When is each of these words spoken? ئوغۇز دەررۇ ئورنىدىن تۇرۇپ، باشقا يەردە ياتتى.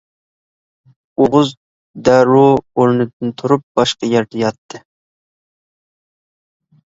ئوغۇز 1.23 1.51
دەررۇ 2.09 2.41
ئورنىدىن 2.55 3.33
تۇرۇپ، 3.41 3.65
باشقا 3.81 4.09
يەردە 4.15 4.41
ياتتى. 4.45 4.81